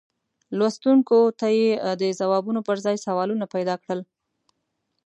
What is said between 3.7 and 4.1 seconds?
کړل.